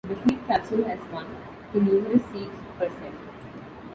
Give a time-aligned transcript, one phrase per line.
[0.05, 1.27] The seed capsule has one
[1.73, 3.13] to numerous seeds per cell.